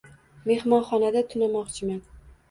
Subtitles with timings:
[0.51, 2.01] Mehmonxonada tunamoqchiman